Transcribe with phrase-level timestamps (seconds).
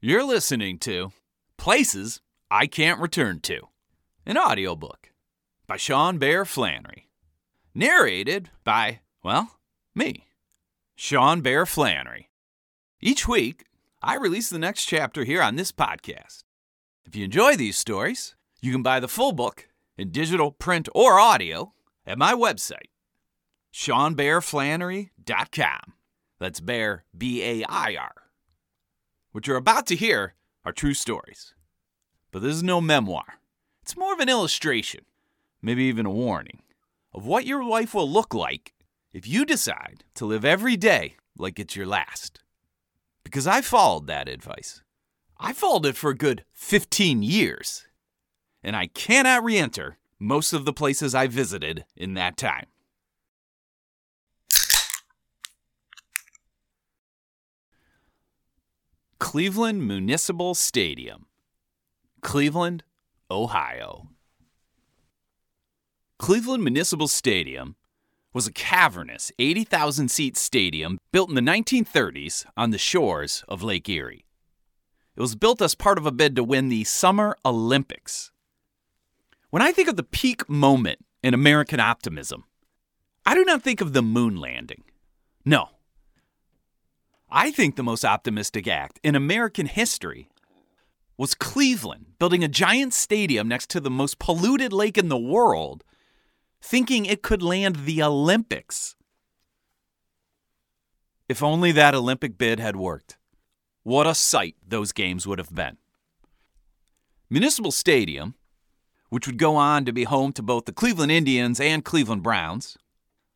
[0.00, 1.12] You're listening to
[1.56, 2.20] Places
[2.52, 3.62] I Can't Return to,
[4.24, 5.10] an audiobook
[5.66, 7.08] by Sean Bair Flannery.
[7.74, 9.58] Narrated by, well,
[9.96, 10.28] me,
[10.94, 12.30] Sean Bair Flannery.
[13.00, 13.64] Each week,
[14.00, 16.44] I release the next chapter here on this podcast.
[17.04, 21.18] If you enjoy these stories, you can buy the full book in digital, print, or
[21.18, 21.72] audio
[22.06, 22.92] at my website,
[23.74, 25.94] SeanBairFlannery.com.
[26.38, 28.27] That's Bair, B A I R.
[29.32, 31.54] What you're about to hear are true stories.
[32.30, 33.40] But this is no memoir.
[33.82, 35.04] It's more of an illustration,
[35.60, 36.62] maybe even a warning,
[37.12, 38.74] of what your life will look like
[39.12, 42.40] if you decide to live every day like it's your last.
[43.24, 44.82] Because I followed that advice.
[45.38, 47.86] I followed it for a good 15 years.
[48.62, 52.66] And I cannot re enter most of the places I visited in that time.
[59.18, 61.26] Cleveland Municipal Stadium,
[62.22, 62.84] Cleveland,
[63.28, 64.08] Ohio.
[66.18, 67.74] Cleveland Municipal Stadium
[68.32, 73.88] was a cavernous 80,000 seat stadium built in the 1930s on the shores of Lake
[73.88, 74.24] Erie.
[75.16, 78.30] It was built as part of a bid to win the Summer Olympics.
[79.50, 82.44] When I think of the peak moment in American optimism,
[83.26, 84.84] I do not think of the moon landing.
[85.44, 85.70] No.
[87.30, 90.28] I think the most optimistic act in American history
[91.18, 95.84] was Cleveland building a giant stadium next to the most polluted lake in the world,
[96.62, 98.96] thinking it could land the Olympics.
[101.28, 103.18] If only that Olympic bid had worked.
[103.82, 105.76] What a sight those games would have been.
[107.28, 108.34] Municipal Stadium,
[109.10, 112.78] which would go on to be home to both the Cleveland Indians and Cleveland Browns,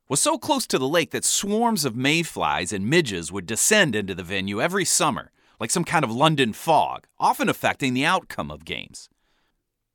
[0.08, 4.14] was so close to the lake that swarms of mayflies and midges would descend into
[4.14, 8.64] the venue every summer, like some kind of London fog, often affecting the outcome of
[8.64, 9.08] games.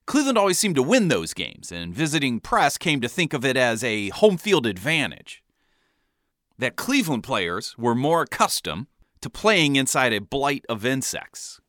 [0.05, 3.57] Cleveland always seemed to win those games, and visiting press came to think of it
[3.57, 5.43] as a home field advantage.
[6.57, 8.87] That Cleveland players were more accustomed
[9.21, 11.59] to playing inside a blight of insects.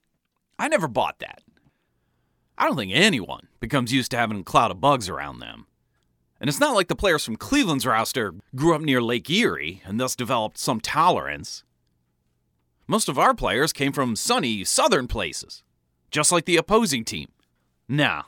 [0.58, 1.42] I never bought that.
[2.56, 5.67] I don't think anyone becomes used to having a cloud of bugs around them.
[6.40, 9.98] And it's not like the players from Cleveland's roster grew up near Lake Erie and
[9.98, 11.64] thus developed some tolerance.
[12.86, 15.62] Most of our players came from sunny southern places,
[16.10, 17.28] just like the opposing team.
[17.88, 18.26] Now,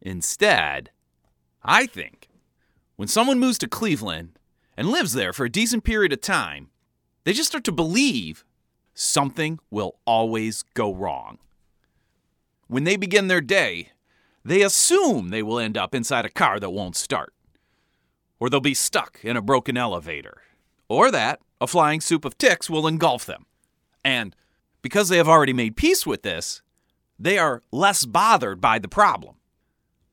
[0.00, 0.90] instead,
[1.62, 2.28] I think
[2.96, 4.38] when someone moves to Cleveland
[4.76, 6.70] and lives there for a decent period of time,
[7.24, 8.44] they just start to believe
[8.94, 11.38] something will always go wrong.
[12.68, 13.90] When they begin their day,
[14.44, 17.32] they assume they will end up inside a car that won't start,
[18.40, 20.42] or they'll be stuck in a broken elevator,
[20.88, 23.46] or that a flying soup of ticks will engulf them.
[24.04, 24.34] And
[24.82, 26.60] because they have already made peace with this,
[27.18, 29.36] they are less bothered by the problem.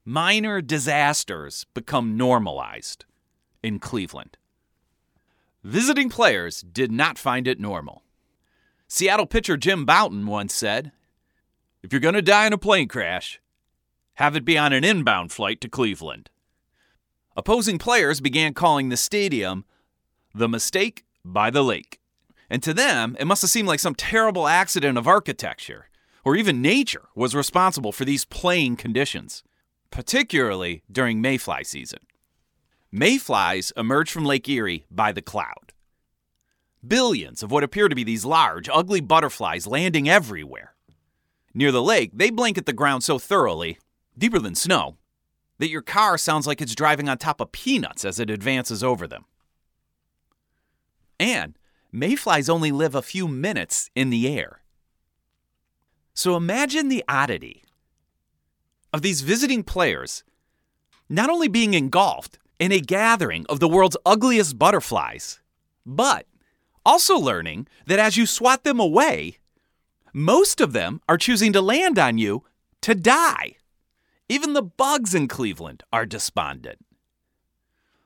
[0.06, 3.06] Minor disasters become normalized
[3.64, 4.38] in Cleveland.
[5.64, 8.04] Visiting players did not find it normal.
[8.88, 10.92] Seattle pitcher Jim Bouton once said,
[11.84, 13.42] If you're going to die in a plane crash,
[14.20, 16.30] have it be on an inbound flight to Cleveland.
[17.38, 19.64] Opposing players began calling the stadium
[20.36, 22.02] the mistake by the lake.
[22.50, 25.88] And to them, it must have seemed like some terrible accident of architecture,
[26.26, 29.42] or even nature, was responsible for these playing conditions,
[29.90, 32.00] particularly during mayfly season.
[32.92, 35.72] Mayflies emerge from Lake Erie by the cloud.
[36.86, 40.76] Billions of what appear to be these large, ugly butterflies landing everywhere.
[41.54, 43.78] Near the lake, they blanket the ground so thoroughly
[44.20, 44.98] deeper than snow,
[45.58, 49.08] that your car sounds like it's driving on top of peanuts as it advances over
[49.08, 49.26] them.
[51.20, 51.58] And
[51.92, 54.62] mayflies only live a few minutes in the air.
[56.14, 57.64] So imagine the oddity
[58.94, 60.24] of these visiting players
[61.10, 65.40] not only being engulfed in a gathering of the world's ugliest butterflies,
[65.86, 66.26] but
[66.86, 69.38] also learning that as you swat them away,
[70.14, 72.44] most of them are choosing to land on you
[72.82, 73.56] to die.
[74.32, 76.86] Even the bugs in Cleveland are despondent.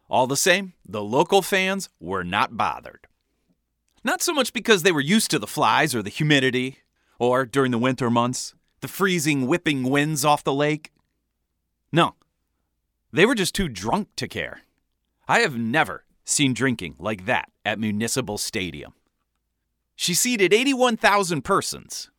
[0.10, 3.08] All the same, the local fans were not bothered.
[4.06, 6.80] Not so much because they were used to the flies or the humidity,
[7.20, 10.92] or during the winter months, the freezing, whipping winds off the lake.
[11.92, 12.16] No,
[13.12, 14.62] they were just too drunk to care.
[15.28, 18.94] I have never seen drinking like that at Municipal Stadium.
[19.96, 22.12] She seated 81,000 persons,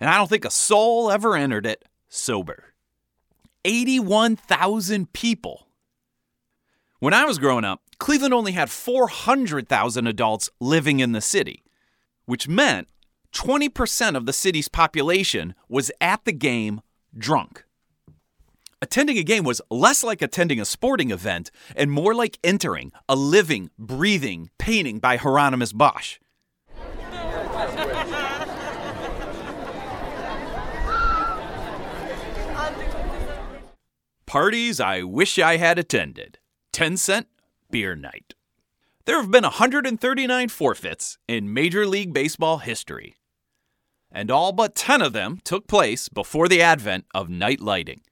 [0.00, 2.67] and I don't think a soul ever entered it sober.
[3.64, 5.66] 81,000 people.
[7.00, 11.62] When I was growing up, Cleveland only had 400,000 adults living in the city,
[12.26, 12.88] which meant
[13.32, 16.80] 20% of the city's population was at the game
[17.16, 17.64] drunk.
[18.80, 23.16] Attending a game was less like attending a sporting event and more like entering a
[23.16, 26.18] living, breathing painting by Hieronymus Bosch.
[34.28, 36.38] Parties I wish I had attended.
[36.74, 37.28] 10 cent
[37.70, 38.34] beer night.
[39.06, 43.16] There have been 139 forfeits in Major League Baseball history,
[44.12, 48.02] and all but 10 of them took place before the advent of night lighting.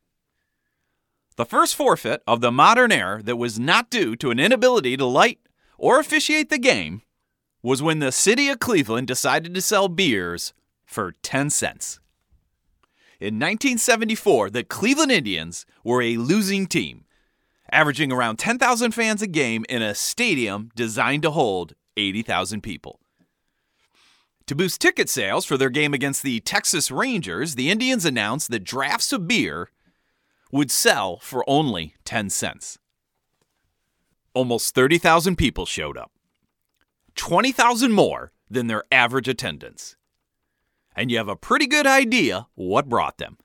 [1.36, 5.04] The first forfeit of the modern era that was not due to an inability to
[5.04, 5.40] light
[5.76, 7.02] or officiate the game
[7.62, 10.54] was when the city of Cleveland decided to sell beers
[10.86, 12.00] for 10 cents.
[13.18, 17.06] In 1974, the Cleveland Indians were a losing team,
[17.72, 23.00] averaging around 10,000 fans a game in a stadium designed to hold 80,000 people.
[24.46, 28.64] To boost ticket sales for their game against the Texas Rangers, the Indians announced that
[28.64, 29.70] drafts of beer
[30.52, 32.78] would sell for only 10 cents.
[34.34, 36.12] Almost 30,000 people showed up,
[37.14, 39.95] 20,000 more than their average attendance.
[40.96, 43.36] And you have a pretty good idea what brought them.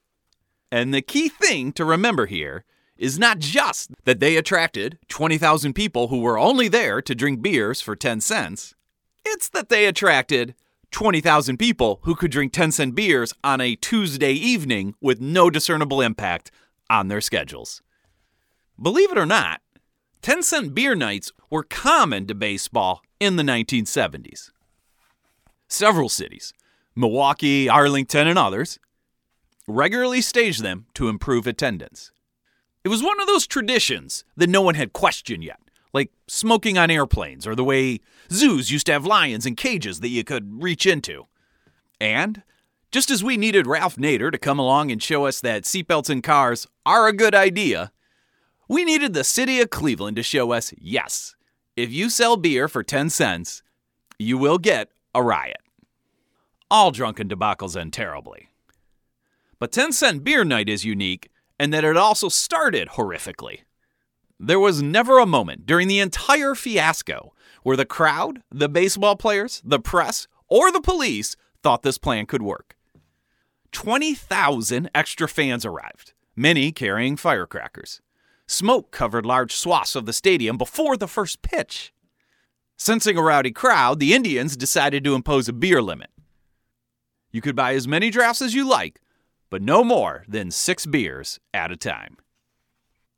[0.72, 2.64] And the key thing to remember here
[2.98, 7.82] is not just that they attracted 20,000 people who were only there to drink beers
[7.82, 8.74] for 10 cents,
[9.26, 10.56] it's that they attracted
[10.92, 16.02] 20,000 people who could drink 10 cent beers on a Tuesday evening with no discernible
[16.02, 16.52] impact
[16.90, 17.82] on their schedules.
[18.82, 19.62] Believe it or not,
[20.22, 24.52] 10 cent beer nights were common to baseball in the 1970s.
[25.68, 26.54] Several cities,
[26.96, 28.80] Milwaukee, Arlington, and others,
[29.68, 32.12] regularly staged them to improve attendance.
[32.84, 35.60] It was one of those traditions that no one had questioned yet,
[35.94, 38.00] like smoking on airplanes or the way
[38.32, 41.28] zoos used to have lions in cages that you could reach into.
[42.00, 42.42] And
[42.92, 46.22] just as we needed Ralph Nader to come along and show us that seatbelts in
[46.22, 47.92] cars are a good idea,
[48.68, 51.36] we needed the city of Cleveland to show us yes,
[51.76, 53.64] if you sell beer for 10 cents,
[54.18, 55.62] you will get a riot.
[56.72, 58.48] All drunken debacles end terribly.
[59.60, 61.30] But 10 cent beer night is unique
[61.60, 63.64] in that it also started horrifically.
[64.40, 67.34] There was never a moment during the entire fiasco
[67.64, 72.42] where the crowd, the baseball players, the press, or the police thought this plan could
[72.42, 72.78] work.
[73.74, 78.00] 20,000 extra fans arrived, many carrying firecrackers.
[78.48, 81.94] Smoke covered large swaths of the stadium before the first pitch.
[82.78, 86.10] Sensing a rowdy crowd, the Indians decided to impose a beer limit.
[87.32, 89.00] You could buy as many drafts as you like,
[89.50, 92.18] but no more than six beers at a time.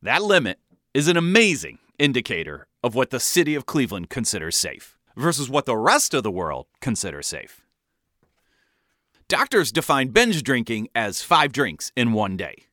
[0.01, 0.59] That limit
[0.93, 5.77] is an amazing indicator of what the city of Cleveland considers safe versus what the
[5.77, 7.61] rest of the world considers safe.
[9.27, 12.65] Doctors define binge drinking as five drinks in one day.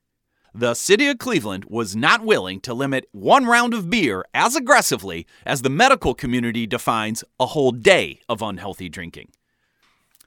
[0.52, 5.26] The city of Cleveland was not willing to limit one round of beer as aggressively
[5.46, 9.30] as the medical community defines a whole day of unhealthy drinking.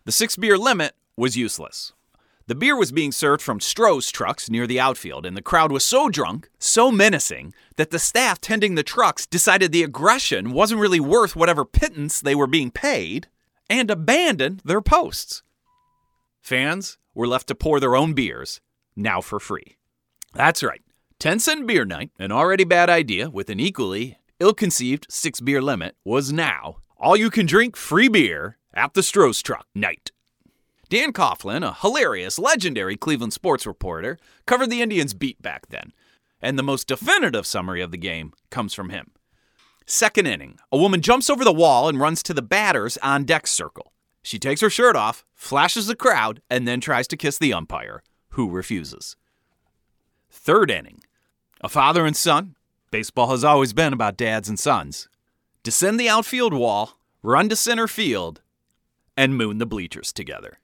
[0.06, 1.94] The six beer limit was useless.
[2.46, 5.86] The beer was being served from Stroh's trucks near the outfield, and the crowd was
[5.86, 11.00] so drunk, so menacing, that the staff tending the trucks decided the aggression wasn't really
[11.00, 13.28] worth whatever pittance they were being paid
[13.70, 15.42] and abandoned their posts.
[16.42, 18.60] Fans were left to pour their own beers,
[18.94, 19.78] now for free.
[20.34, 20.82] That's right,
[21.20, 25.62] 10 cent beer night, an already bad idea with an equally ill conceived six beer
[25.62, 30.12] limit, was now all you can drink free beer at the Stroh's truck night.
[30.94, 35.92] Dan Coughlin, a hilarious, legendary Cleveland sports reporter, covered the Indians' beat back then,
[36.40, 39.10] and the most definitive summary of the game comes from him.
[39.88, 43.48] Second inning, a woman jumps over the wall and runs to the batter's on deck
[43.48, 43.92] circle.
[44.22, 48.04] She takes her shirt off, flashes the crowd, and then tries to kiss the umpire,
[48.34, 49.16] who refuses.
[50.30, 51.02] Third inning.
[51.62, 52.56] A father and son.
[52.92, 55.10] Baseball has always been about dads and sons.
[55.64, 58.42] Descend the outfield wall, run to center field,
[59.18, 60.60] and moon the bleachers together.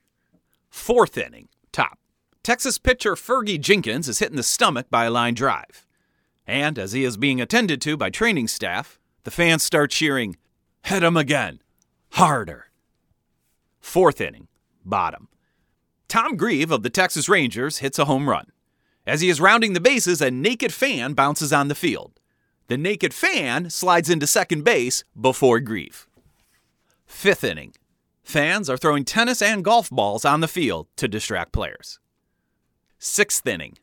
[0.69, 1.49] Fourth inning.
[1.71, 1.99] Top.
[2.43, 5.85] Texas pitcher Fergie Jenkins is hit in the stomach by a line drive.
[6.47, 10.37] And as he is being attended to by training staff, the fans start cheering,
[10.83, 11.61] Hit him again!
[12.13, 12.67] Harder!
[13.79, 14.47] Fourth inning,
[14.83, 15.27] bottom.
[16.07, 18.47] Tom Grieve of the Texas Rangers hits a home run.
[19.05, 22.19] As he is rounding the bases, a naked fan bounces on the field.
[22.67, 26.07] The naked fan slides into second base before Grieve.
[27.05, 27.73] Fifth inning.
[28.29, 31.97] Fans are throwing tennis and golf balls on the field to distract players.
[32.99, 33.79] Sixth inning.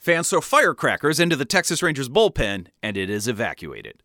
[0.00, 4.02] Fans throw firecrackers into the Texas Rangers bullpen and it is evacuated.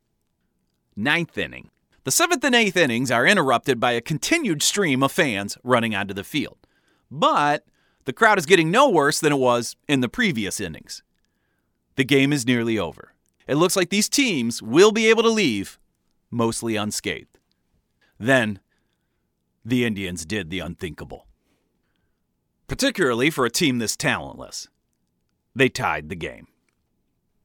[0.96, 1.72] Ninth inning.
[2.04, 6.14] The seventh and eighth innings are interrupted by a continued stream of fans running onto
[6.14, 6.60] the field.
[7.10, 7.66] But
[8.06, 11.02] the crowd is getting no worse than it was in the previous innings.
[11.96, 13.14] The game is nearly over.
[13.48, 15.80] It looks like these teams will be able to leave
[16.30, 17.40] mostly unscathed.
[18.20, 18.60] Then,
[19.64, 21.28] the Indians did the unthinkable.
[22.68, 24.68] Particularly for a team this talentless.
[25.56, 26.48] They tied the game.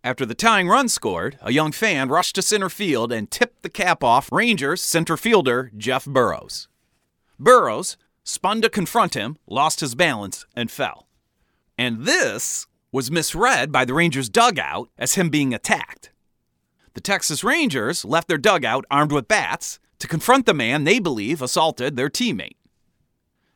[0.04, 3.68] After the tying run scored, a young fan rushed to center field and tipped the
[3.68, 6.68] cap off Rangers center fielder Jeff Burroughs.
[7.40, 11.08] Burroughs spun to confront him, lost his balance, and fell.
[11.76, 16.12] And this was misread by the Rangers' dugout as him being attacked.
[16.94, 21.42] The Texas Rangers left their dugout armed with bats to confront the man they believe
[21.42, 22.56] assaulted their teammate.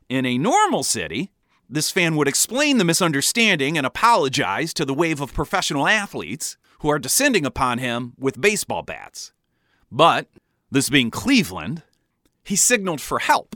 [0.09, 1.31] In a normal city,
[1.69, 6.89] this fan would explain the misunderstanding and apologize to the wave of professional athletes who
[6.89, 9.33] are descending upon him with baseball bats.
[9.93, 10.29] But,
[10.71, 11.83] this being Cleveland,
[12.43, 13.55] he signaled for help,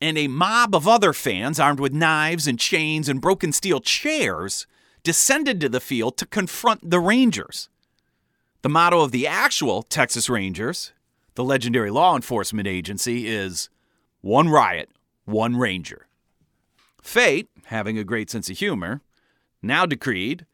[0.00, 4.66] and a mob of other fans armed with knives and chains and broken steel chairs
[5.02, 7.68] descended to the field to confront the Rangers.
[8.62, 10.92] The motto of the actual Texas Rangers,
[11.40, 13.70] the legendary law enforcement agency, is
[14.20, 14.90] one riot,
[15.24, 16.06] one Ranger.
[17.00, 19.00] Fate, having a great sense of humor,
[19.62, 20.44] now decreed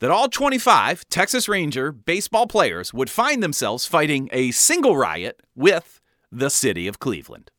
[0.00, 6.00] that all 25 Texas Ranger baseball players would find themselves fighting a single riot with
[6.32, 7.52] the city of Cleveland.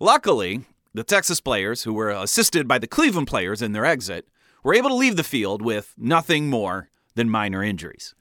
[0.00, 4.26] Luckily, the Texas players, who were assisted by the Cleveland players in their exit,
[4.64, 8.16] were able to leave the field with nothing more than minor injuries.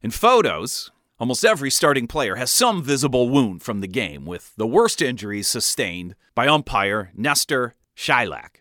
[0.00, 0.90] In photos,
[1.22, 5.46] almost every starting player has some visible wound from the game, with the worst injuries
[5.46, 8.56] sustained by umpire Nestor Chylak.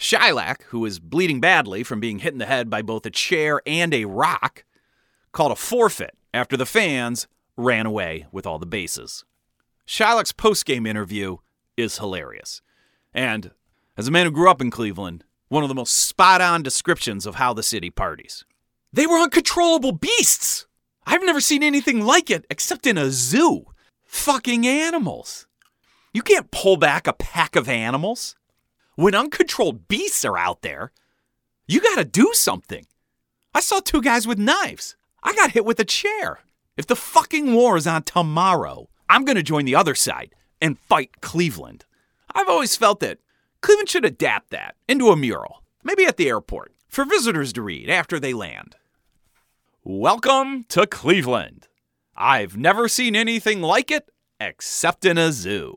[0.00, 3.62] Chylak, who is bleeding badly from being hit in the head by both a chair
[3.64, 4.64] and a rock,
[5.30, 9.24] called a forfeit after the fans ran away with all the bases.
[9.86, 11.36] Chylak's post-game interview
[11.76, 12.62] is hilarious.
[13.14, 13.52] And
[13.96, 17.36] as a man who grew up in Cleveland, one of the most spot-on descriptions of
[17.36, 18.44] how the city parties.
[18.92, 20.66] They were uncontrollable beasts.
[21.06, 23.66] I've never seen anything like it except in a zoo.
[24.04, 25.46] Fucking animals.
[26.12, 28.36] You can't pull back a pack of animals.
[28.94, 30.92] When uncontrolled beasts are out there,
[31.66, 32.86] you gotta do something.
[33.54, 34.96] I saw two guys with knives.
[35.22, 36.40] I got hit with a chair.
[36.76, 41.20] If the fucking war is on tomorrow, I'm gonna join the other side and fight
[41.20, 41.84] Cleveland.
[42.34, 43.18] I've always felt that
[43.60, 47.88] Cleveland should adapt that into a mural, maybe at the airport, for visitors to read
[47.88, 48.76] after they land.
[49.84, 51.66] Welcome to Cleveland.
[52.14, 55.74] I've never seen anything like it except in a zoo.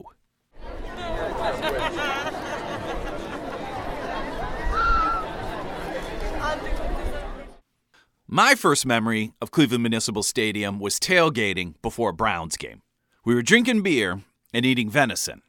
[8.27, 12.83] My first memory of Cleveland Municipal Stadium was tailgating before a Browns game.
[13.25, 14.21] We were drinking beer
[14.53, 15.41] and eating venison.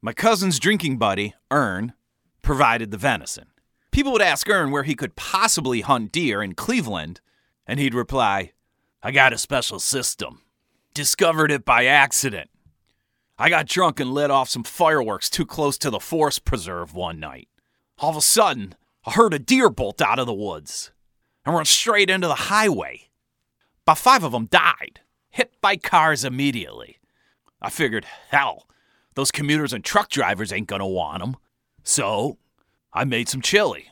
[0.00, 1.92] My cousin's drinking buddy, Ern,
[2.42, 3.46] provided the venison.
[3.92, 7.20] People would ask Ern where he could possibly hunt deer in Cleveland,
[7.66, 8.52] and he'd reply,
[9.02, 10.42] I got a special system.
[10.94, 12.50] Discovered it by accident.
[13.38, 17.18] I got drunk and lit off some fireworks too close to the forest preserve one
[17.18, 17.48] night.
[17.98, 20.92] All of a sudden, I heard a deer bolt out of the woods
[21.44, 23.08] and run straight into the highway.
[23.84, 25.00] About five of them died,
[25.30, 26.98] hit by cars immediately.
[27.60, 28.68] I figured, hell,
[29.14, 31.36] those commuters and truck drivers ain't gonna want them.
[31.82, 32.38] So,
[32.92, 33.90] I made some chili.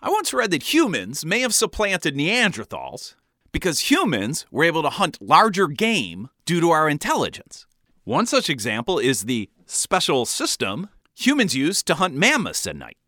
[0.00, 3.14] I once read that humans may have supplanted Neanderthals
[3.50, 7.66] because humans were able to hunt larger game due to our intelligence.
[8.04, 12.98] One such example is the special system humans used to hunt mammoths at night.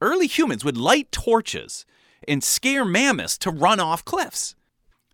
[0.00, 1.86] Early humans would light torches
[2.26, 4.54] and scare mammoths to run off cliffs.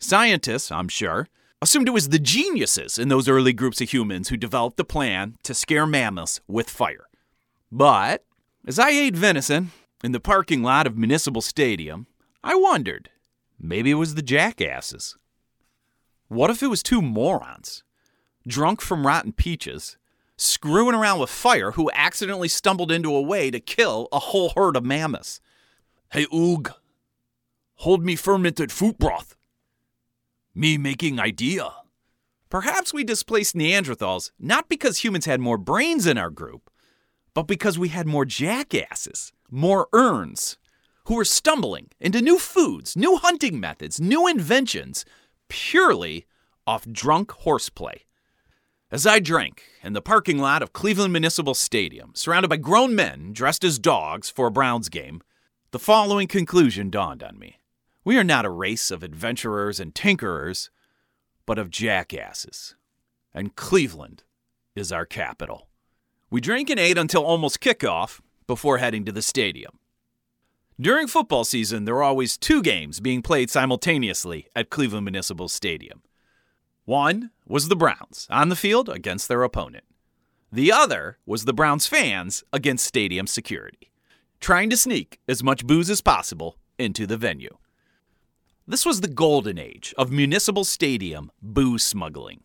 [0.00, 1.28] Scientists, I'm sure,
[1.62, 5.36] assumed it was the geniuses in those early groups of humans who developed the plan
[5.44, 7.06] to scare mammoths with fire.
[7.70, 8.24] But
[8.66, 9.70] as I ate venison
[10.02, 12.06] in the parking lot of Municipal Stadium,
[12.42, 13.10] I wondered
[13.58, 15.16] maybe it was the jackasses.
[16.28, 17.84] What if it was two morons,
[18.46, 19.96] drunk from rotten peaches,
[20.36, 24.76] screwing around with fire, who accidentally stumbled into a way to kill a whole herd
[24.76, 25.40] of mammoths?
[26.10, 26.72] Hey, Oog,
[27.78, 29.36] Hold me fermented food broth.
[30.54, 31.70] Me making idea.
[32.48, 36.70] Perhaps we displaced Neanderthals not because humans had more brains in our group,
[37.34, 40.58] but because we had more jackasses, more Erns,
[41.04, 45.04] who were stumbling into new foods, new hunting methods, new inventions,
[45.48, 46.26] purely
[46.66, 48.04] off drunk horseplay.
[48.90, 53.32] As I drank in the parking lot of Cleveland Municipal Stadium, surrounded by grown men
[53.32, 55.22] dressed as dogs for a Browns game,
[55.70, 57.58] the following conclusion dawned on me.
[58.04, 60.68] We are not a race of adventurers and tinkerers,
[61.46, 62.74] but of jackasses.
[63.32, 64.22] and Cleveland
[64.76, 65.68] is our capital.
[66.30, 69.78] We drank and ate until almost kickoff before heading to the stadium.
[70.80, 76.02] During football season, there are always two games being played simultaneously at Cleveland Municipal Stadium.
[76.84, 79.84] One was the Browns on the field against their opponent.
[80.50, 83.92] The other was the Browns fans against stadium security,
[84.40, 87.56] trying to sneak as much booze as possible into the venue.
[88.66, 92.40] This was the golden age of municipal stadium booze smuggling.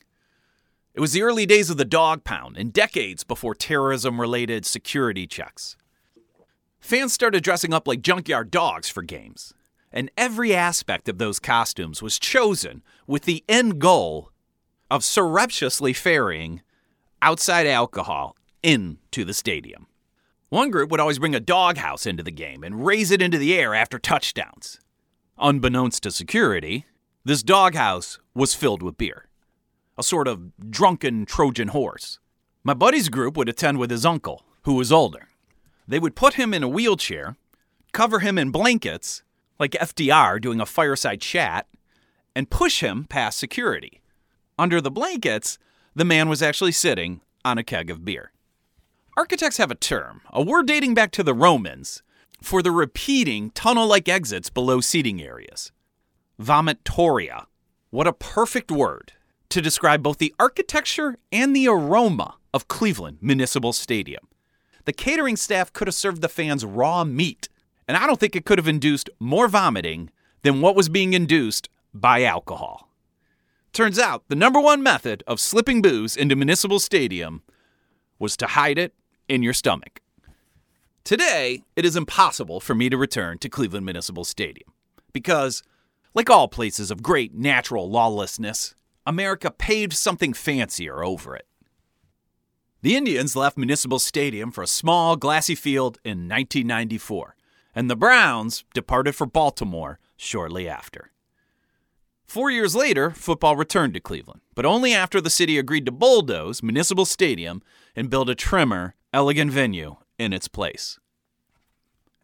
[0.94, 5.26] It was the early days of the dog pound and decades before terrorism related security
[5.28, 5.78] checks.
[6.80, 9.54] Fans started dressing up like junkyard dogs for games,
[9.92, 14.32] and every aspect of those costumes was chosen with the end goal
[14.90, 16.62] of surreptitiously ferrying
[17.22, 19.88] outside alcohol into the stadium.
[20.50, 23.56] One group would always bring a doghouse into the game and raise it into the
[23.56, 24.80] air after touchdowns.
[25.38, 26.86] Unbeknownst to security,
[27.24, 29.30] this doghouse was filled with beer
[30.00, 32.20] a sort of drunken Trojan horse.
[32.64, 35.29] My buddy's group would attend with his uncle, who was older.
[35.90, 37.36] They would put him in a wheelchair,
[37.94, 39.24] cover him in blankets,
[39.58, 41.66] like FDR doing a fireside chat,
[42.36, 44.00] and push him past security.
[44.60, 45.58] Under the blankets,
[45.96, 48.32] the man was actually sitting on a keg of beer.
[49.18, 52.04] Architects have a term, a word dating back to the Romans,
[52.40, 55.72] for the repeating tunnel like exits below seating areas.
[56.40, 57.48] Vomitoria.
[57.90, 59.14] What a perfect word
[59.50, 64.29] to describe both the architecture and the aroma of Cleveland Municipal Stadium.
[64.86, 67.50] The catering staff could have served the fans raw meat,
[67.88, 70.10] and I don't think it could have induced more vomiting
[70.44, 72.90] than what was being induced by alcohol.
[73.74, 77.44] Turns out the number one method of slipping booze into Municipal Stadium
[78.18, 78.94] was to hide it
[79.28, 80.02] in your stomach.
[81.04, 84.74] Today, it is impossible for me to return to Cleveland Municipal Stadium
[85.14, 85.64] because,
[86.14, 91.48] like all places of great natural lawlessness, America paved something fancier over it.
[92.82, 97.36] The Indians left Municipal Stadium for a small, glassy field in 1994,
[97.76, 101.12] and the Browns departed for Baltimore shortly after.
[102.26, 106.64] Four years later, football returned to Cleveland, but only after the city agreed to bulldoze
[106.64, 107.62] Municipal Stadium
[107.98, 111.00] and build a trimmer, elegant venue in its place.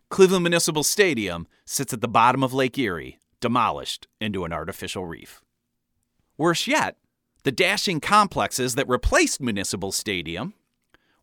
[0.09, 5.41] Cleveland Municipal Stadium sits at the bottom of Lake Erie, demolished into an artificial reef.
[6.37, 6.95] Worse yet,
[7.45, 10.55] the dashing complexes that replaced Municipal Stadium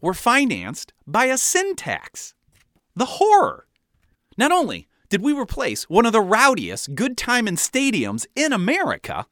[0.00, 2.34] were financed by a sin tax.
[2.94, 3.66] The horror!
[4.38, 9.26] Not only did we replace one of the rowdiest good time in stadiums in America,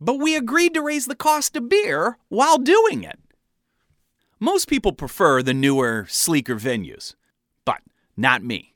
[0.00, 3.20] but we agreed to raise the cost of beer while doing it.
[4.40, 7.14] Most people prefer the newer, sleeker venues,
[7.66, 7.82] but
[8.16, 8.74] not me.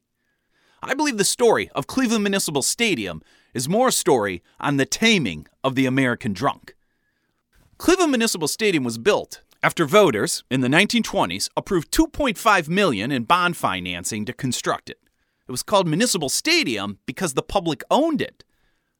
[0.82, 3.22] I believe the story of Cleveland Municipal Stadium
[3.54, 6.74] is more a story on the taming of the American drunk.
[7.78, 13.54] Cleveland Municipal Stadium was built after voters in the 1920s approved 2.5 million in bond
[13.54, 14.98] financing to construct it.
[15.46, 18.44] It was called Municipal Stadium because the public owned it.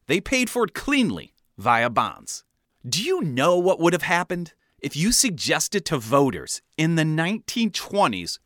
[0.09, 2.45] They paid for it cleanly via bonds.
[2.87, 8.39] Do you know what would have happened if you suggested to voters in the 1920s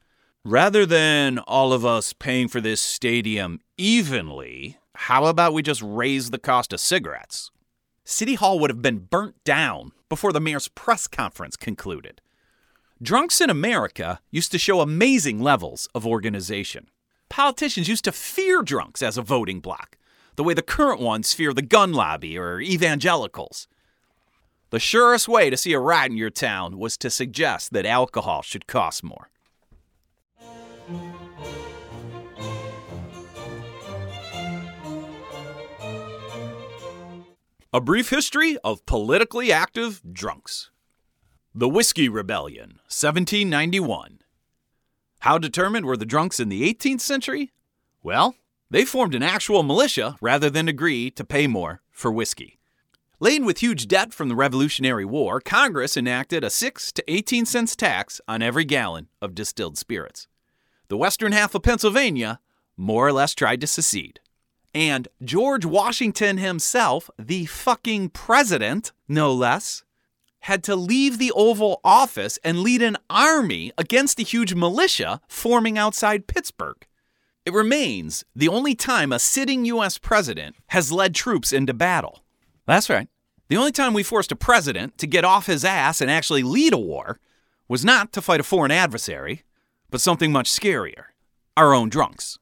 [0.44, 6.30] rather than all of us paying for this stadium evenly, how about we just raise
[6.30, 7.50] the cost of cigarettes?
[8.10, 12.20] City Hall would have been burnt down before the mayor's press conference concluded.
[13.00, 16.88] Drunks in America used to show amazing levels of organization.
[17.28, 19.96] Politicians used to fear drunks as a voting bloc,
[20.34, 23.68] the way the current ones fear the gun lobby or evangelicals.
[24.70, 28.42] The surest way to see a riot in your town was to suggest that alcohol
[28.42, 29.30] should cost more.
[37.72, 40.70] A brief history of politically active drunks.
[41.54, 44.18] The Whiskey Rebellion, 1791.
[45.20, 47.52] How determined were the drunks in the 18th century?
[48.02, 48.34] Well,
[48.70, 52.58] they formed an actual militia rather than agree to pay more for whiskey.
[53.20, 57.76] Laden with huge debt from the Revolutionary War, Congress enacted a 6 to 18 cents
[57.76, 60.26] tax on every gallon of distilled spirits.
[60.88, 62.40] The western half of Pennsylvania
[62.76, 64.18] more or less tried to secede.
[64.74, 69.82] And George Washington himself, the fucking president, no less,
[70.40, 75.76] had to leave the Oval Office and lead an army against a huge militia forming
[75.76, 76.86] outside Pittsburgh.
[77.44, 79.98] It remains the only time a sitting U.S.
[79.98, 82.22] president has led troops into battle.
[82.66, 83.08] That's right.
[83.48, 86.72] The only time we forced a president to get off his ass and actually lead
[86.72, 87.18] a war
[87.66, 89.42] was not to fight a foreign adversary,
[89.90, 91.04] but something much scarier
[91.56, 92.38] our own drunks.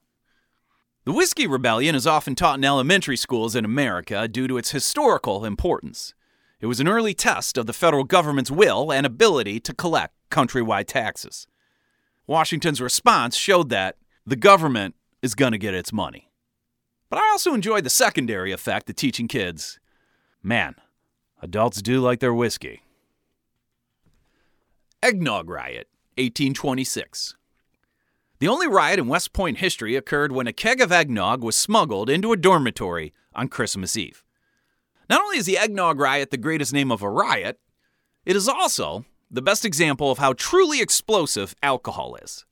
[1.08, 5.46] The Whiskey Rebellion is often taught in elementary schools in America due to its historical
[5.46, 6.12] importance.
[6.60, 10.86] It was an early test of the federal government's will and ability to collect countrywide
[10.86, 11.46] taxes.
[12.26, 16.30] Washington's response showed that the government is going to get its money.
[17.08, 19.80] But I also enjoyed the secondary effect of teaching kids
[20.42, 20.74] man,
[21.40, 22.82] adults do like their whiskey.
[25.02, 27.37] Eggnog Riot, 1826.
[28.40, 32.08] The only riot in West Point history occurred when a keg of eggnog was smuggled
[32.08, 34.22] into a dormitory on Christmas Eve.
[35.10, 37.58] Not only is the eggnog riot the greatest name of a riot,
[38.24, 42.44] it is also the best example of how truly explosive alcohol is.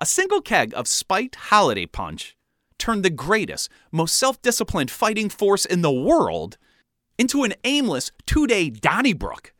[0.00, 2.36] A single keg of spiked holiday punch
[2.78, 6.56] turned the greatest, most self disciplined fighting force in the world
[7.18, 9.52] into an aimless two day Donnybrook.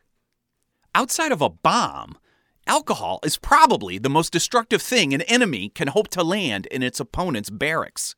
[0.94, 2.16] Outside of a bomb,
[2.66, 7.00] alcohol is probably the most destructive thing an enemy can hope to land in its
[7.00, 8.14] opponent's barracks.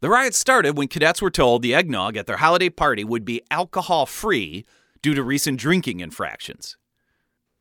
[0.00, 3.42] The riot started when cadets were told the eggnog at their holiday party would be
[3.50, 4.64] alcohol free
[5.02, 6.76] due to recent drinking infractions.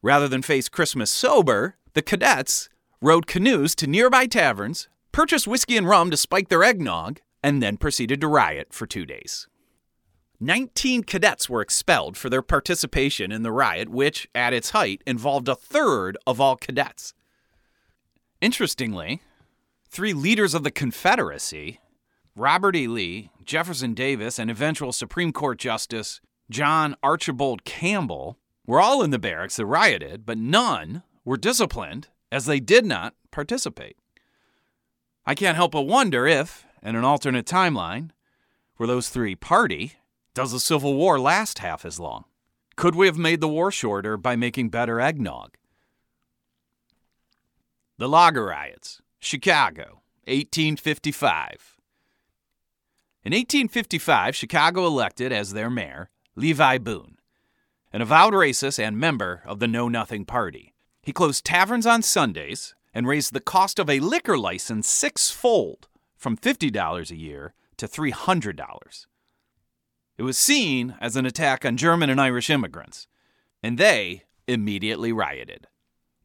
[0.01, 2.69] Rather than face Christmas sober, the cadets
[3.01, 7.77] rowed canoes to nearby taverns, purchased whiskey and rum to spike their eggnog, and then
[7.77, 9.47] proceeded to riot for two days.
[10.39, 15.47] 19 cadets were expelled for their participation in the riot, which, at its height, involved
[15.47, 17.13] a third of all cadets.
[18.41, 19.21] Interestingly,
[19.87, 21.79] three leaders of the Confederacy
[22.35, 22.85] Robert E.
[22.85, 26.19] Lee, Jefferson Davis, and eventual Supreme Court Justice
[26.49, 32.45] John Archibald Campbell were all in the barracks that rioted, but none were disciplined as
[32.45, 33.97] they did not participate.
[35.25, 38.11] I can't help but wonder if, in an alternate timeline,
[38.77, 39.93] where those three party,
[40.35, 42.25] does the Civil War last half as long?
[42.75, 45.55] Could we have made the war shorter by making better eggnog?
[47.97, 51.77] The Lager Riots, Chicago, 1855.
[53.23, 57.17] In 1855, Chicago elected as their mayor Levi Boone,
[57.93, 60.73] an avowed racist and member of the Know Nothing Party.
[61.01, 66.35] He closed taverns on Sundays and raised the cost of a liquor license sixfold from
[66.35, 69.05] $50 a year to $300.
[70.17, 73.07] It was seen as an attack on German and Irish immigrants,
[73.61, 75.67] and they immediately rioted.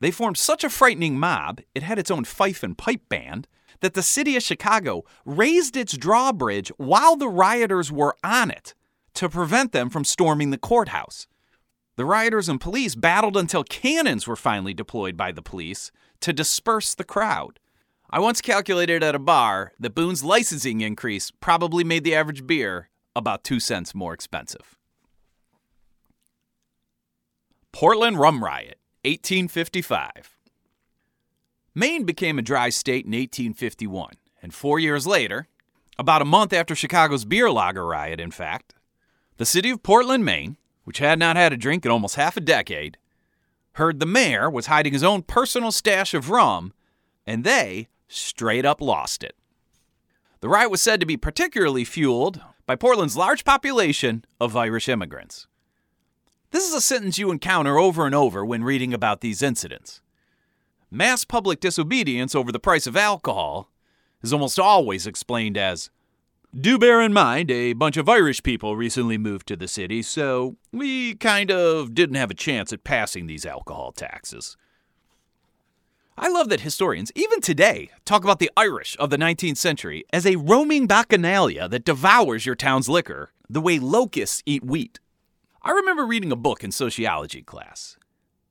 [0.01, 3.49] They formed such a frightening mob, it had its own fife and pipe band,
[3.81, 8.75] that the city of Chicago raised its drawbridge while the rioters were on it
[9.15, 11.27] to prevent them from storming the courthouse.
[11.97, 16.95] The rioters and police battled until cannons were finally deployed by the police to disperse
[16.95, 17.59] the crowd.
[18.09, 22.90] I once calculated at a bar that Boone's licensing increase probably made the average beer
[23.15, 24.77] about two cents more expensive.
[27.73, 30.37] Portland Rum Riot, 1855.
[31.75, 35.47] Maine became a dry state in 1851, and four years later,
[35.99, 38.75] about a month after Chicago's beer lager riot, in fact,
[39.37, 42.41] the city of Portland, Maine, which had not had a drink in almost half a
[42.41, 42.99] decade,
[43.75, 46.73] heard the mayor was hiding his own personal stash of rum,
[47.27, 49.37] and they straight up lost it.
[50.41, 55.49] The riot was said to be particularly fueled by Portland's large population of Irish immigrants.
[56.53, 60.03] This is a sentence you encounter over and over when reading about these incidents.
[60.89, 63.73] Mass public disobedience over the price of alcohol
[64.23, 65.91] is almost always explained as
[66.55, 70.55] do bear in mind, a bunch of Irish people recently moved to the city, so
[70.71, 74.57] we kind of didn't have a chance at passing these alcohol taxes.
[76.23, 80.27] I love that historians, even today, talk about the Irish of the 19th century as
[80.27, 85.01] a roaming bacchanalia that devours your town's liquor, the way locusts eat wheat.
[85.63, 87.97] I remember reading a book in sociology class.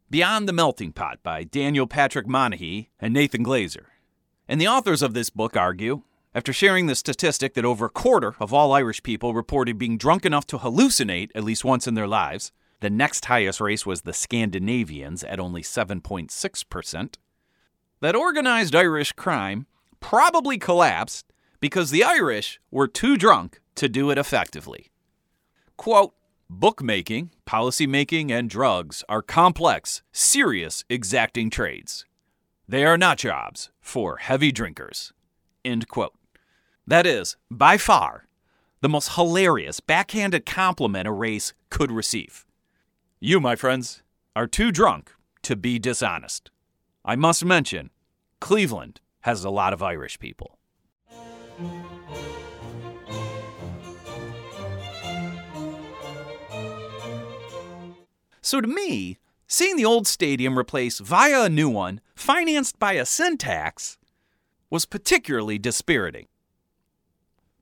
[0.10, 3.86] Beyond the Melting Pot by Daniel Patrick Moynihan and Nathan Glazer.
[4.48, 6.02] And the authors of this book argue,
[6.34, 10.26] after sharing the statistic that over a quarter of all Irish people reported being drunk
[10.26, 14.14] enough to hallucinate at least once in their lives, the next highest race was the
[14.14, 17.14] Scandinavians at only 7.6%,
[18.02, 19.66] that organized Irish crime
[20.00, 21.26] probably collapsed
[21.60, 24.92] because the Irish were too drunk to do it effectively.
[25.78, 26.14] Quote,
[26.50, 32.06] Bookmaking, policymaking, and drugs are complex, serious, exacting trades.
[32.68, 35.14] They are not jobs for heavy drinkers.
[35.64, 36.16] End quote.
[36.88, 38.26] That is, by far,
[38.82, 42.46] the most hilarious backhanded compliment a race could receive.
[43.20, 44.02] You, my friends,
[44.36, 46.50] are too drunk to be dishonest.
[47.10, 47.90] I must mention,
[48.40, 50.60] Cleveland has a lot of Irish people.
[58.42, 59.18] So to me,
[59.48, 63.98] seeing the old stadium replaced via a new one, financed by a sin tax,
[64.70, 66.28] was particularly dispiriting.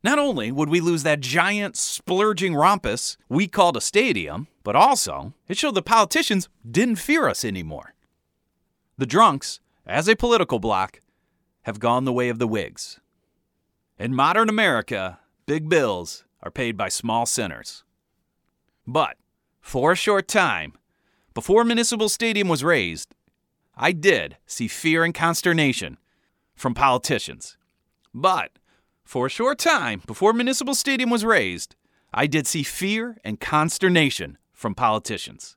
[0.03, 5.31] Not only would we lose that giant, splurging rompus we called a stadium, but also
[5.47, 7.93] it showed the politicians didn't fear us anymore.
[8.97, 11.01] The drunks, as a political bloc,
[11.63, 12.99] have gone the way of the Whigs.
[13.99, 17.83] In modern America, big bills are paid by small sinners.
[18.87, 19.17] But
[19.59, 20.73] for a short time,
[21.33, 23.13] before Municipal Stadium was razed,
[23.75, 25.97] I did see fear and consternation
[26.55, 27.57] from politicians.
[28.13, 28.51] But
[29.03, 31.75] for a short time, before Municipal Stadium was razed,
[32.13, 35.56] I did see fear and consternation from politicians.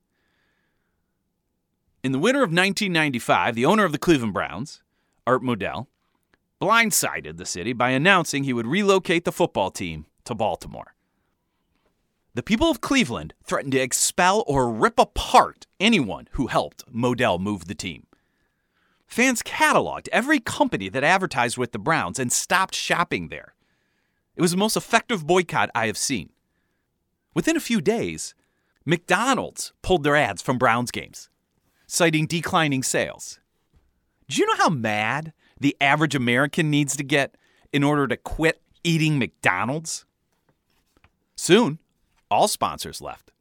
[2.03, 4.83] In the winter of 1995, the owner of the Cleveland Browns,
[5.27, 5.87] Art Modell,
[6.59, 10.95] blindsided the city by announcing he would relocate the football team to Baltimore.
[12.33, 17.67] The people of Cleveland threatened to expel or rip apart anyone who helped Modell move
[17.67, 18.07] the team.
[19.07, 23.55] Fans cataloged every company that advertised with the Browns and stopped shopping there.
[24.37, 26.31] It was the most effective boycott I have seen.
[27.35, 28.35] Within a few days,
[28.87, 31.30] McDonald's pulled their ads from Browns games,
[31.91, 33.41] citing declining sales.
[34.29, 37.35] Do you know how mad the average American needs to get
[37.73, 40.05] in order to quit eating McDonald's?
[41.35, 41.81] Soon,
[42.31, 43.33] all sponsors left.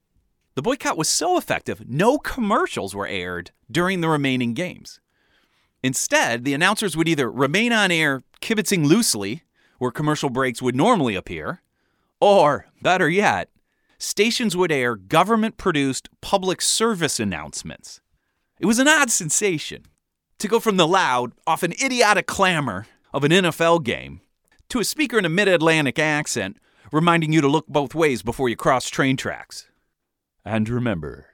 [0.56, 5.00] The boycott was so effective, no commercials were aired during the remaining games.
[5.84, 9.44] Instead, the announcers would either remain on air kibitzing loosely,
[9.78, 11.62] where commercial breaks would normally appear,
[12.20, 13.50] or, better yet,
[14.00, 18.02] stations would air government produced public service announcements.
[18.60, 19.86] It was an odd sensation
[20.38, 24.19] to go from the loud, often idiotic clamor of an NFL game
[24.67, 26.58] to a speaker in a mid Atlantic accent
[26.91, 29.69] reminding you to look both ways before you cross train tracks.
[30.43, 31.28] And remember,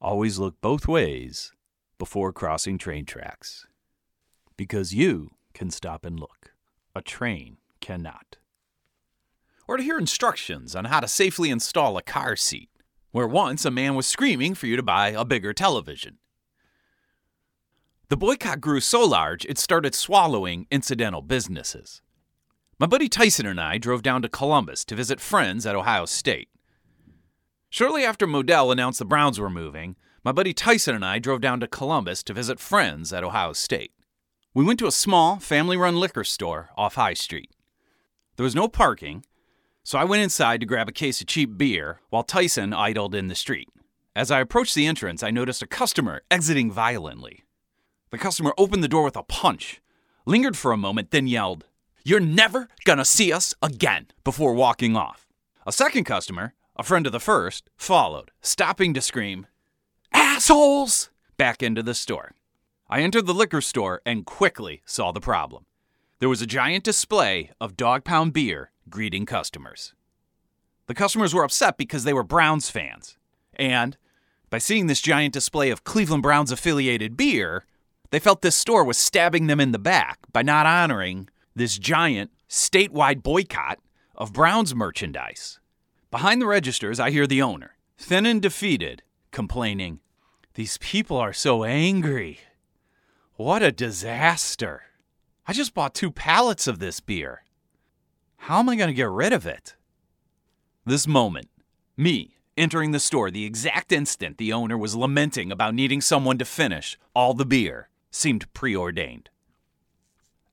[0.00, 1.52] always look both ways
[1.98, 3.66] before crossing train tracks
[4.56, 6.52] because you can stop and look.
[6.94, 8.36] A train cannot.
[9.68, 12.70] Or to hear instructions on how to safely install a car seat,
[13.10, 16.18] where once a man was screaming for you to buy a bigger television.
[18.10, 22.02] The boycott grew so large it started swallowing incidental businesses.
[22.76, 26.48] My buddy Tyson and I drove down to Columbus to visit friends at Ohio State.
[27.68, 29.94] Shortly after Modell announced the Browns were moving,
[30.24, 33.92] my buddy Tyson and I drove down to Columbus to visit friends at Ohio State.
[34.54, 37.52] We went to a small, family run liquor store off High Street.
[38.34, 39.24] There was no parking,
[39.84, 43.28] so I went inside to grab a case of cheap beer while Tyson idled in
[43.28, 43.68] the street.
[44.16, 47.44] As I approached the entrance, I noticed a customer exiting violently.
[48.10, 49.80] The customer opened the door with a punch,
[50.26, 51.66] lingered for a moment, then yelled,
[52.04, 55.28] You're never gonna see us again, before walking off.
[55.66, 59.46] A second customer, a friend of the first, followed, stopping to scream,
[60.12, 61.10] Assholes!
[61.36, 62.32] back into the store.
[62.88, 65.64] I entered the liquor store and quickly saw the problem.
[66.18, 69.94] There was a giant display of dog pound beer greeting customers.
[70.86, 73.16] The customers were upset because they were Browns fans.
[73.54, 73.96] And
[74.50, 77.64] by seeing this giant display of Cleveland Browns affiliated beer,
[78.10, 82.30] they felt this store was stabbing them in the back by not honoring this giant
[82.48, 83.78] statewide boycott
[84.14, 85.60] of Browns merchandise.
[86.10, 90.00] Behind the registers, I hear the owner, thin and defeated, complaining,
[90.54, 92.40] These people are so angry.
[93.34, 94.82] What a disaster.
[95.46, 97.44] I just bought two pallets of this beer.
[98.36, 99.76] How am I going to get rid of it?
[100.84, 101.48] This moment,
[101.96, 106.44] me entering the store the exact instant the owner was lamenting about needing someone to
[106.44, 109.30] finish all the beer, seemed preordained.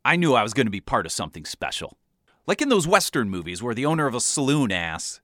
[0.06, 1.98] I knew I was going to be part of something special.
[2.46, 5.20] Like in those Western movies where the owner of a saloon asks,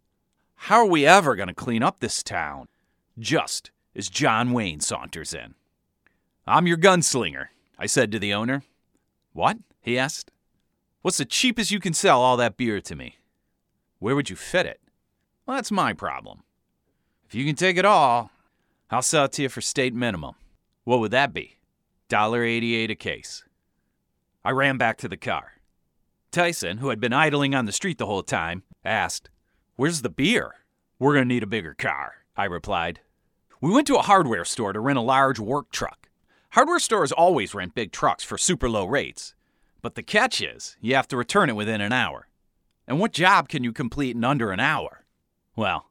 [0.56, 2.67] How are we ever going to clean up this town?
[3.17, 5.56] Just as John Wayne saunters in.
[6.46, 7.48] I'm your gunslinger,
[7.80, 8.63] I said to the owner.
[9.32, 9.58] What?
[9.82, 10.32] he asked.
[11.02, 13.17] What's the cheapest you can sell all that beer to me?
[14.00, 14.82] Where would you fit it?
[15.46, 16.43] Well, that's my problem.
[17.26, 18.32] If you can take it all,
[18.89, 20.36] I'll sell it to you for state minimum.
[20.84, 21.58] What would that be?
[22.13, 23.43] $1.88 a case.
[24.45, 25.54] I ran back to the car.
[26.32, 29.32] Tyson, who had been idling on the street the whole time, asked,
[29.78, 30.54] Where's the beer?
[30.99, 32.99] We're going to need a bigger car, I replied.
[33.62, 36.10] We went to a hardware store to rent a large work truck.
[36.52, 39.34] Hardware stores always rent big trucks for super low rates,
[39.82, 42.28] but the catch is you have to return it within an hour.
[42.88, 45.06] And what job can you complete in under an hour?
[45.56, 45.89] Well,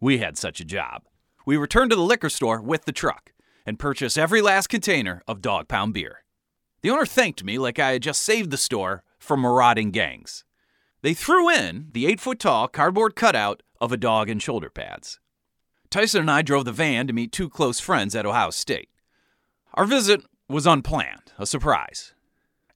[0.00, 1.04] we had such a job.
[1.46, 3.32] We returned to the liquor store with the truck
[3.66, 6.24] and purchase every last container of dog pound beer.
[6.82, 10.44] The owner thanked me like I had just saved the store from marauding gangs.
[11.02, 15.18] They threw in the eight foot tall cardboard cutout of a dog and shoulder pads.
[15.90, 18.90] Tyson and I drove the van to meet two close friends at Ohio State.
[19.74, 22.14] Our visit was unplanned, a surprise.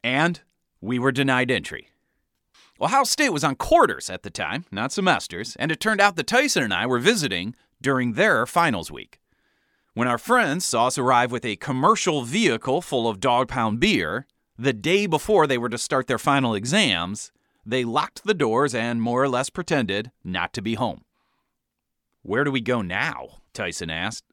[0.03, 0.41] And
[0.81, 1.89] we were denied entry.
[2.81, 6.27] Ohio State was on quarters at the time, not semesters, and it turned out that
[6.27, 9.21] Tyson and I were visiting during their finals week.
[9.95, 14.27] When our friends saw us arrive with a commercial vehicle full of dog pound beer,
[14.59, 17.31] the day before they were to start their final exams,
[17.65, 21.05] they locked the doors and more or less pretended not to be home.
[22.23, 23.43] Where do we go now?
[23.53, 24.25] Tyson asked.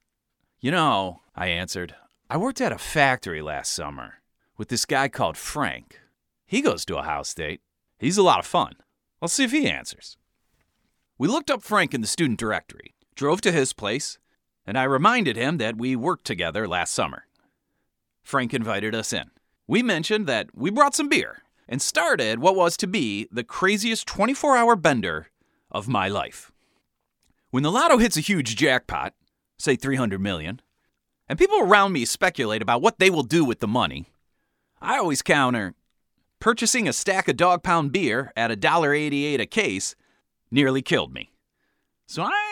[0.59, 1.93] You know, I answered,
[2.27, 4.15] I worked at a factory last summer
[4.57, 5.99] with this guy called Frank.
[6.47, 7.61] He goes to Ohio State.
[7.99, 8.77] He's a lot of fun.
[9.21, 10.17] Let's see if he answers.
[11.19, 14.17] We looked up Frank in the student directory, drove to his place,
[14.71, 17.25] and I reminded him that we worked together last summer.
[18.23, 19.29] Frank invited us in.
[19.67, 24.07] We mentioned that we brought some beer and started what was to be the craziest
[24.07, 25.27] 24 hour bender
[25.69, 26.53] of my life.
[27.49, 29.13] When the lotto hits a huge jackpot,
[29.59, 30.61] say 300 million,
[31.27, 34.13] and people around me speculate about what they will do with the money,
[34.81, 35.73] I always counter
[36.39, 39.95] purchasing a stack of dog pound beer at $1.88 a case
[40.49, 41.29] nearly killed me.
[42.07, 42.50] So I'm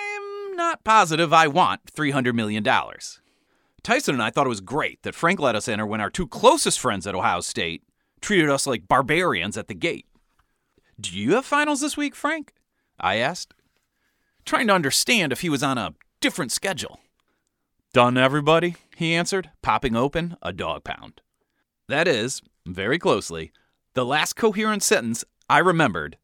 [0.59, 2.63] not positive I want $300 million.
[3.81, 6.27] Tyson and I thought it was great that Frank let us enter when our two
[6.27, 7.81] closest friends at Ohio State
[8.19, 10.05] treated us like barbarians at the gate.
[10.99, 12.53] Do you have finals this week, Frank?
[12.99, 13.53] I asked,
[14.45, 16.99] trying to understand if he was on a different schedule.
[17.93, 21.21] Done, everybody, he answered, popping open a dog pound.
[21.87, 23.53] That is, very closely,
[23.93, 26.17] the last coherent sentence I remembered.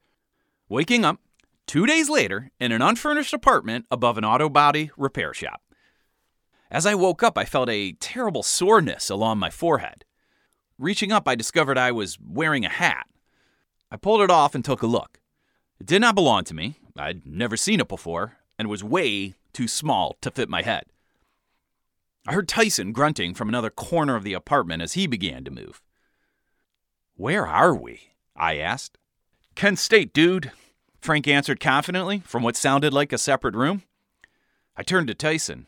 [0.67, 1.21] Waking up
[1.67, 5.62] two days later in an unfurnished apartment above an auto body repair shop.
[6.71, 10.04] As I woke up, I felt a terrible soreness along my forehead.
[10.78, 13.08] Reaching up, I discovered I was wearing a hat.
[13.91, 15.19] I pulled it off and took a look.
[15.80, 16.80] It did not belong to me.
[16.97, 20.86] I'd never seen it before, and was way too small to fit my head.
[22.28, 25.82] I heard Tyson grunting from another corner of the apartment as he began to move.
[27.15, 28.13] Where are we?
[28.36, 28.97] I asked.
[29.54, 30.51] Kent State, dude,
[31.05, 33.83] Frank answered confidently from what sounded like a separate room.
[34.75, 35.67] I turned to Tyson.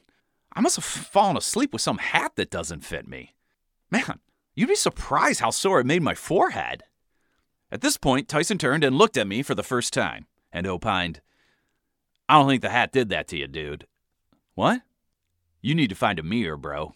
[0.54, 3.34] I must have fallen asleep with some hat that doesn't fit me.
[3.90, 4.20] Man,
[4.58, 6.82] You'd be surprised how sore it made my forehead.
[7.72, 11.22] At this point, Tyson turned and looked at me for the first time and opined,
[12.28, 13.86] I don't think the hat did that to you, dude.
[14.56, 14.82] What?
[15.62, 16.96] You need to find a mirror, bro.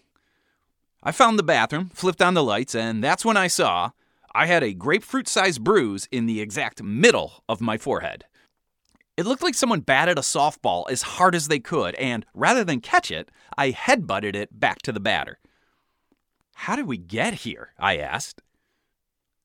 [1.04, 3.92] I found the bathroom, flipped on the lights, and that's when I saw
[4.34, 8.24] I had a grapefruit sized bruise in the exact middle of my forehead.
[9.22, 12.80] It looked like someone batted a softball as hard as they could, and rather than
[12.80, 15.38] catch it, I headbutted it back to the batter.
[16.54, 17.72] How did we get here?
[17.78, 18.42] I asked.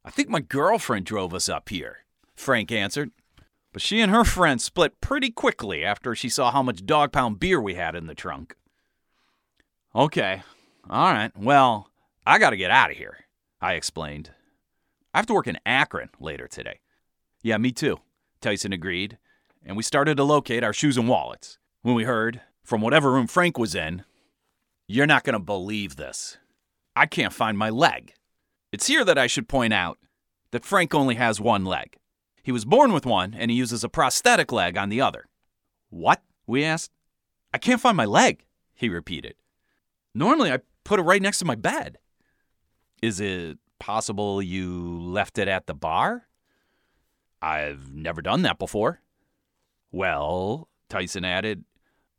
[0.03, 1.97] I think my girlfriend drove us up here,
[2.35, 3.11] Frank answered.
[3.71, 7.39] But she and her friend split pretty quickly after she saw how much dog pound
[7.39, 8.55] beer we had in the trunk.
[9.93, 10.41] Okay,
[10.89, 11.91] all right, well,
[12.25, 13.25] I gotta get out of here,
[13.61, 14.31] I explained.
[15.13, 16.79] I have to work in Akron later today.
[17.43, 17.99] Yeah, me too,
[18.41, 19.19] Tyson agreed,
[19.67, 23.27] and we started to locate our shoes and wallets when we heard, from whatever room
[23.27, 24.03] Frank was in,
[24.87, 26.37] You're not gonna believe this.
[26.95, 28.13] I can't find my leg.
[28.71, 29.99] It's here that I should point out
[30.51, 31.97] that Frank only has one leg.
[32.41, 35.25] He was born with one, and he uses a prosthetic leg on the other.
[35.89, 36.23] What?
[36.47, 36.91] We asked.
[37.53, 39.35] I can't find my leg, he repeated.
[40.15, 41.97] Normally, I put it right next to my bed.
[43.01, 46.27] Is it possible you left it at the bar?
[47.41, 49.01] I've never done that before.
[49.91, 51.63] Well, Tyson added,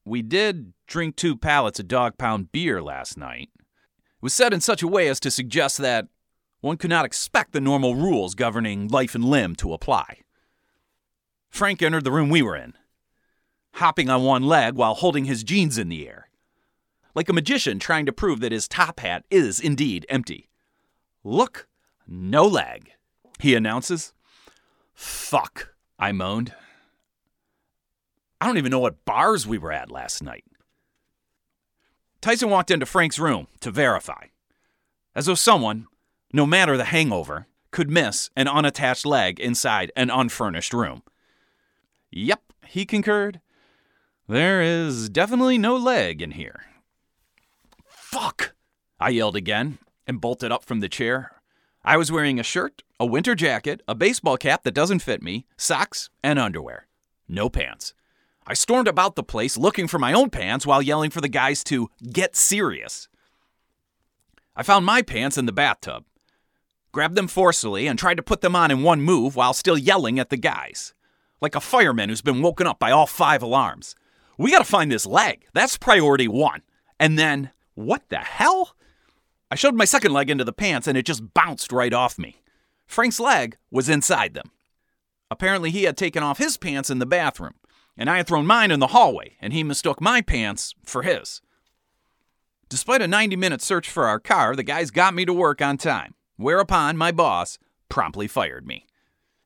[0.05, 3.51] we did drink two pallets of dog pound beer last night.
[3.57, 6.09] It was said in such a way as to suggest that
[6.61, 10.21] one could not expect the normal rules governing life and limb to apply.
[11.51, 12.75] Frank entered the room we were in,
[13.75, 16.29] hopping on one leg while holding his jeans in the air,
[17.15, 20.49] like a magician trying to prove that his top hat is indeed empty.
[21.23, 21.69] Look,
[22.07, 22.91] no leg,
[23.41, 24.13] he announces.
[24.95, 26.55] Fuck, I moaned.
[28.41, 30.45] I don't even know what bars we were at last night.
[32.21, 34.27] Tyson walked into Frank's room to verify,
[35.15, 35.87] as though someone,
[36.33, 41.03] no matter the hangover, could miss an unattached leg inside an unfurnished room.
[42.11, 43.41] Yep, he concurred.
[44.29, 46.65] There is definitely no leg in here.
[47.85, 48.55] Fuck!
[49.01, 51.33] I yelled again and bolted up from the chair.
[51.85, 55.47] I was wearing a shirt, a winter jacket, a baseball cap that doesn't fit me,
[55.57, 56.87] socks, and underwear.
[57.29, 57.95] No pants.
[58.51, 61.63] I stormed about the place looking for my own pants while yelling for the guys
[61.65, 63.07] to get serious.
[64.57, 66.05] I found my pants in the bathtub,
[66.91, 70.19] grabbed them forcefully, and tried to put them on in one move while still yelling
[70.19, 70.95] at the guys.
[71.43, 73.95] Like a fireman who's been woken up by all five alarms.
[74.39, 75.45] We gotta find this leg.
[75.53, 76.63] That's priority one.
[76.99, 78.75] And then, what the hell?
[79.51, 82.41] I shoved my second leg into the pants and it just bounced right off me.
[82.87, 84.51] Frank's leg was inside them.
[85.31, 87.55] Apparently, he had taken off his pants in the bathroom,
[87.99, 91.43] and I had thrown mine in the hallway, and he mistook my pants for his.
[92.69, 95.77] Despite a 90 minute search for our car, the guys got me to work on
[95.77, 98.87] time, whereupon my boss promptly fired me.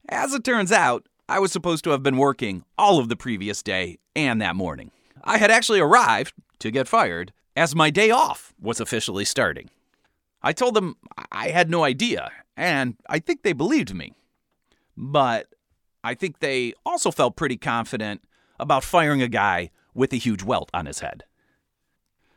[0.09, 3.62] As it turns out, I was supposed to have been working all of the previous
[3.62, 4.90] day and that morning.
[5.24, 9.70] I had actually arrived to get fired as my day off was officially starting.
[10.42, 10.96] I told them
[11.30, 14.12] I had no idea, and I think they believed me.
[14.96, 15.46] But
[16.03, 18.24] I think they also felt pretty confident
[18.62, 21.24] about firing a guy with a huge welt on his head.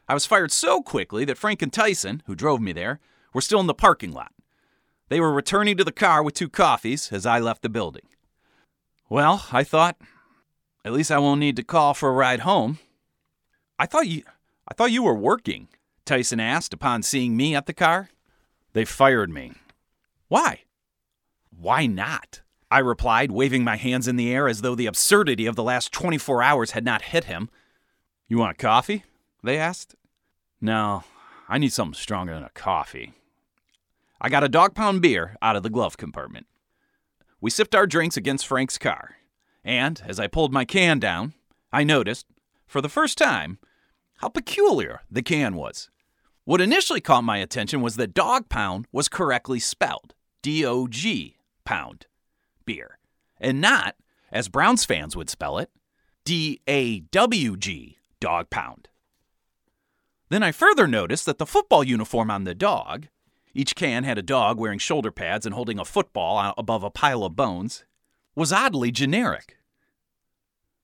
[0.08, 3.00] I was fired so quickly that Frank and Tyson, who drove me there,
[3.34, 4.32] were still in the parking lot.
[5.10, 8.08] They were returning to the car with two coffees as I left the building.
[9.10, 9.98] Well, I thought,
[10.84, 12.80] at least I won't need to call for a ride home.
[13.78, 14.24] I thought you
[14.68, 15.68] I thought you were working,
[16.06, 18.10] Tyson asked upon seeing me at the car.
[18.74, 19.54] They fired me.
[20.28, 20.62] Why?
[21.56, 22.42] Why not?
[22.76, 25.94] I replied, waving my hands in the air as though the absurdity of the last
[25.94, 27.50] 24 hours had not hit him.
[28.28, 29.06] You want coffee?
[29.42, 29.96] They asked.
[30.60, 31.06] No,
[31.48, 33.14] I need something stronger than a coffee.
[34.20, 36.48] I got a dog pound beer out of the glove compartment.
[37.40, 39.16] We sipped our drinks against Frank's car,
[39.64, 41.34] and as I pulled my can down,
[41.72, 42.26] I noticed,
[42.68, 43.58] for the first time,
[44.18, 45.90] how peculiar the can was.
[46.44, 51.38] What initially caught my attention was that Dog Pound was correctly spelled D O G
[51.64, 52.08] Pound
[52.66, 53.00] beer,
[53.40, 53.96] and not,
[54.32, 55.70] as Browns fans would spell it,
[56.24, 58.90] D A W G Dog Pound.
[60.30, 63.08] Then I further noticed that the football uniform on the dog,
[63.54, 67.24] each can had a dog wearing shoulder pads and holding a football above a pile
[67.24, 67.86] of bones,
[68.36, 69.58] was oddly generic.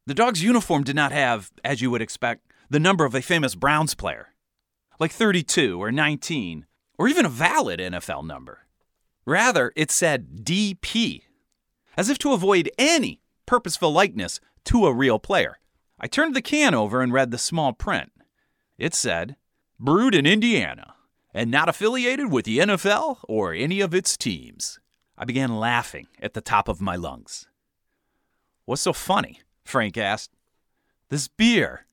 [0.05, 3.55] The dog's uniform did not have, as you would expect, the number of a famous
[3.55, 4.29] Browns player,
[4.99, 6.65] like 32 or 19,
[6.97, 8.59] or even a valid NFL number.
[9.25, 11.23] Rather, it said DP,
[12.01, 15.59] as if to avoid any purposeful likeness to a real player.
[15.99, 18.11] I turned the can over and read the small print.
[18.79, 19.35] It said,
[19.79, 20.95] Brewed in Indiana,
[21.31, 24.79] and not affiliated with the NFL or any of its teams.
[25.15, 27.47] I began laughing at the top of my lungs.
[28.65, 29.41] What's so funny?
[29.63, 30.31] Frank asked.
[31.09, 31.85] This beer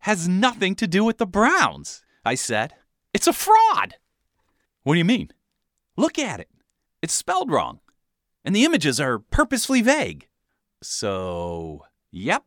[0.00, 2.74] has nothing to do with the Browns, I said.
[3.14, 3.94] It's a fraud.
[4.82, 5.30] What do you mean?
[5.96, 6.48] Look at it.
[7.00, 7.78] It's spelled wrong,
[8.44, 10.28] and the images are purposefully vague.
[10.82, 12.44] So, yep.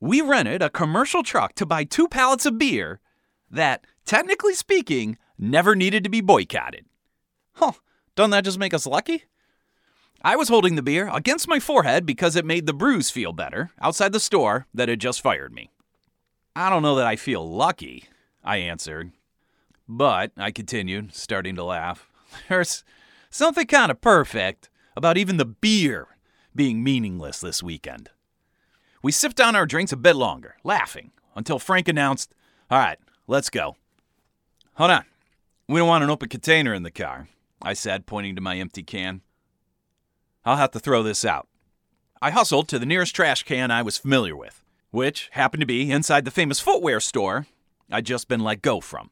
[0.00, 3.00] We rented a commercial truck to buy two pallets of beer
[3.50, 6.86] that, technically speaking, never needed to be boycotted.
[7.54, 7.72] Huh,
[8.16, 9.24] doesn't that just make us lucky?
[10.24, 13.70] I was holding the beer against my forehead because it made the bruise feel better
[13.80, 15.70] outside the store that had just fired me.
[16.54, 18.04] I don't know that I feel lucky,
[18.44, 19.12] I answered.
[19.88, 22.08] But, I continued, starting to laugh,
[22.48, 22.84] there's
[23.30, 26.08] something kind of perfect about even the beer
[26.54, 28.10] being meaningless this weekend.
[29.02, 32.34] We sipped on our drinks a bit longer, laughing, until Frank announced,
[32.70, 33.76] All right, let's go.
[34.74, 35.04] Hold on.
[35.68, 37.28] We don't want an open container in the car,
[37.60, 39.22] I said, pointing to my empty can.
[40.44, 41.48] I'll have to throw this out.
[42.20, 44.62] I hustled to the nearest trash can I was familiar with
[44.92, 47.46] which happened to be inside the famous footwear store
[47.90, 49.10] I'd just been let go from.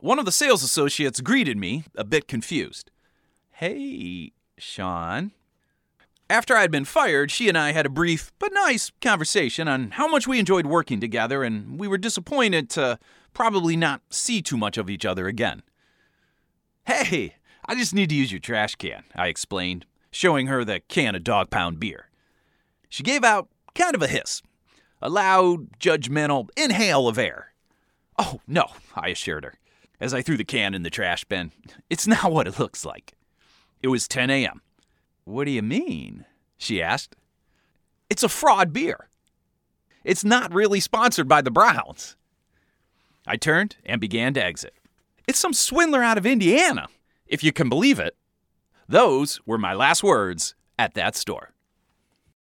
[0.00, 2.90] One of the sales associates greeted me, a bit confused.
[3.52, 5.32] Hey, Sean.
[6.30, 10.08] After I'd been fired, she and I had a brief but nice conversation on how
[10.08, 12.98] much we enjoyed working together, and we were disappointed to
[13.34, 15.62] probably not see too much of each other again.
[16.86, 17.34] Hey,
[17.66, 21.24] I just need to use your trash can, I explained, showing her the can of
[21.24, 22.08] dog pound beer.
[22.88, 24.42] She gave out kind of a hiss,
[25.00, 27.52] a loud, judgmental inhale of air.
[28.18, 29.54] Oh, no, I assured her,
[30.00, 31.52] as I threw the can in the trash bin.
[31.90, 33.12] It's not what it looks like.
[33.82, 34.62] It was 10 a.m.
[35.24, 36.24] What do you mean?
[36.56, 37.16] she asked.
[38.08, 39.08] It's a fraud beer.
[40.04, 42.16] It's not really sponsored by the Browns.
[43.26, 44.74] I turned and began to exit.
[45.28, 46.88] It's some swindler out of Indiana,
[47.26, 48.16] if you can believe it.
[48.88, 51.51] Those were my last words at that store.